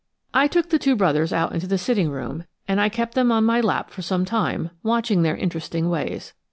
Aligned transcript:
I 0.33 0.47
took 0.47 0.69
the 0.71 0.79
two 0.79 0.95
brothers 0.95 1.31
out 1.31 1.53
into 1.53 1.67
the 1.67 1.77
sitting 1.77 2.09
room 2.09 2.45
and 2.67 2.91
kept 2.91 3.13
them 3.13 3.31
on 3.31 3.43
my 3.45 3.61
lap 3.61 3.91
for 3.91 4.01
some 4.01 4.25
time, 4.25 4.71
watching 4.81 5.21
their 5.21 5.37
interesting 5.37 5.89
ways. 5.91 6.33